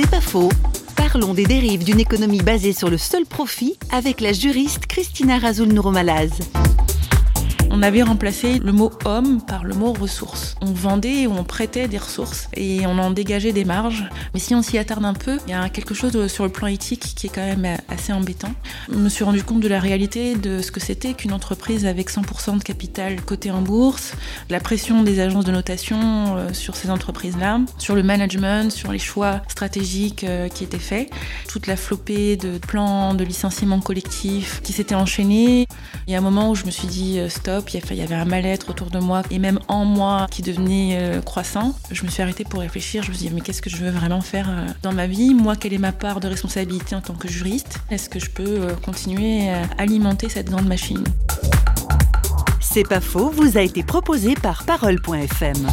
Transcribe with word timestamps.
C'est 0.00 0.08
pas 0.08 0.20
faux. 0.20 0.48
Parlons 0.94 1.34
des 1.34 1.42
dérives 1.42 1.82
d'une 1.82 1.98
économie 1.98 2.40
basée 2.40 2.72
sur 2.72 2.88
le 2.88 2.98
seul 2.98 3.26
profit 3.26 3.76
avec 3.90 4.20
la 4.20 4.32
juriste 4.32 4.86
Christina 4.86 5.40
Razoul 5.40 5.72
Nouromalaz. 5.72 6.30
On 7.78 7.82
avait 7.82 8.02
remplacé 8.02 8.58
le 8.58 8.72
mot 8.72 8.90
homme 9.04 9.40
par 9.40 9.62
le 9.62 9.72
mot 9.72 9.92
ressources. 9.92 10.56
On 10.60 10.72
vendait 10.72 11.28
ou 11.28 11.34
on 11.34 11.44
prêtait 11.44 11.86
des 11.86 11.98
ressources 11.98 12.48
et 12.54 12.84
on 12.88 12.98
en 12.98 13.12
dégageait 13.12 13.52
des 13.52 13.64
marges. 13.64 14.10
Mais 14.34 14.40
si 14.40 14.52
on 14.56 14.62
s'y 14.62 14.78
attarde 14.78 15.04
un 15.04 15.14
peu, 15.14 15.38
il 15.46 15.52
y 15.52 15.54
a 15.54 15.68
quelque 15.68 15.94
chose 15.94 16.26
sur 16.26 16.42
le 16.42 16.50
plan 16.50 16.66
éthique 16.66 17.14
qui 17.14 17.28
est 17.28 17.30
quand 17.30 17.46
même 17.46 17.78
assez 17.88 18.12
embêtant. 18.12 18.50
Je 18.90 18.96
me 18.96 19.08
suis 19.08 19.22
rendu 19.22 19.44
compte 19.44 19.60
de 19.60 19.68
la 19.68 19.78
réalité 19.78 20.34
de 20.34 20.60
ce 20.60 20.72
que 20.72 20.80
c'était 20.80 21.14
qu'une 21.14 21.32
entreprise 21.32 21.86
avec 21.86 22.10
100% 22.10 22.58
de 22.58 22.64
capital 22.64 23.20
coté 23.20 23.52
en 23.52 23.62
bourse, 23.62 24.14
la 24.50 24.58
pression 24.58 25.04
des 25.04 25.20
agences 25.20 25.44
de 25.44 25.52
notation 25.52 26.36
euh, 26.36 26.52
sur 26.54 26.74
ces 26.74 26.90
entreprises-là, 26.90 27.60
sur 27.78 27.94
le 27.94 28.02
management, 28.02 28.72
sur 28.72 28.90
les 28.90 28.98
choix 28.98 29.42
stratégiques 29.46 30.24
euh, 30.24 30.48
qui 30.48 30.64
étaient 30.64 30.80
faits, 30.80 31.10
toute 31.48 31.68
la 31.68 31.76
flopée 31.76 32.36
de 32.36 32.58
plans 32.58 33.14
de 33.14 33.22
licenciement 33.22 33.78
collectif 33.78 34.62
qui 34.64 34.72
s'étaient 34.72 34.96
enchaînés. 34.96 35.68
Il 36.08 36.12
y 36.12 36.16
a 36.16 36.18
un 36.18 36.22
moment 36.22 36.50
où 36.50 36.56
je 36.56 36.64
me 36.64 36.72
suis 36.72 36.88
dit 36.88 37.20
euh, 37.20 37.28
stop, 37.68 37.90
il 37.90 37.96
y 37.96 38.02
avait 38.02 38.14
un 38.14 38.24
mal-être 38.24 38.70
autour 38.70 38.90
de 38.90 38.98
moi 38.98 39.22
et 39.30 39.38
même 39.38 39.58
en 39.68 39.84
moi 39.84 40.26
qui 40.30 40.42
devenait 40.42 40.98
euh, 41.00 41.20
croissant. 41.20 41.74
Je 41.90 42.04
me 42.04 42.08
suis 42.08 42.22
arrêtée 42.22 42.44
pour 42.44 42.60
réfléchir. 42.60 43.02
Je 43.02 43.10
me 43.10 43.14
suis 43.14 43.28
dit, 43.28 43.34
mais 43.34 43.40
qu'est-ce 43.40 43.62
que 43.62 43.70
je 43.70 43.76
veux 43.76 43.90
vraiment 43.90 44.20
faire 44.20 44.48
euh, 44.48 44.66
dans 44.82 44.92
ma 44.92 45.06
vie? 45.06 45.34
Moi, 45.34 45.56
quelle 45.56 45.74
est 45.74 45.78
ma 45.78 45.92
part 45.92 46.20
de 46.20 46.28
responsabilité 46.28 46.94
en 46.94 47.00
tant 47.00 47.14
que 47.14 47.28
juriste? 47.28 47.78
Est-ce 47.90 48.08
que 48.08 48.18
je 48.18 48.30
peux 48.30 48.44
euh, 48.46 48.74
continuer 48.84 49.50
à 49.50 49.62
alimenter 49.78 50.28
cette 50.28 50.50
grande 50.50 50.66
machine? 50.66 51.04
C'est 52.60 52.86
pas 52.88 53.00
faux, 53.00 53.30
vous 53.30 53.56
a 53.56 53.62
été 53.62 53.82
proposé 53.82 54.34
par 54.34 54.64
Parole.fm. 54.64 55.66